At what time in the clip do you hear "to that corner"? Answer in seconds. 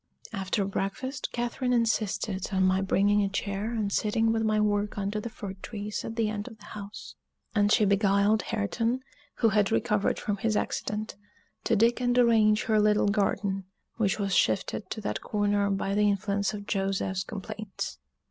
14.89-15.69